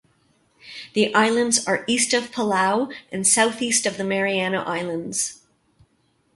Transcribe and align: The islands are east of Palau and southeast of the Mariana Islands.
The 0.95 1.13
islands 1.13 1.67
are 1.67 1.83
east 1.85 2.11
of 2.15 2.31
Palau 2.31 2.91
and 3.11 3.27
southeast 3.27 3.85
of 3.85 3.97
the 3.97 4.03
Mariana 4.03 4.63
Islands. 4.63 5.41